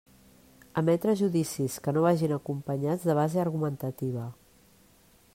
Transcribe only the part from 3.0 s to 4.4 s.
de base argumentativa.